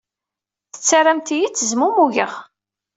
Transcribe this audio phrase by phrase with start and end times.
[0.73, 2.31] Tettarramt-iyi ttezmumugeɣ.